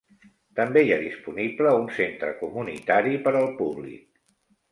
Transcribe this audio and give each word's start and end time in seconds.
També 0.59 0.81
hi 0.85 0.93
ha 0.93 0.97
disponible 1.01 1.73
un 1.81 1.85
centre 1.99 2.33
comunitari 2.41 3.13
per 3.27 3.35
al 3.41 3.49
públic. 3.63 4.09